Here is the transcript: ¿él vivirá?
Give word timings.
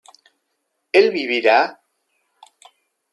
¿él 0.99 1.11
vivirá? 1.11 1.59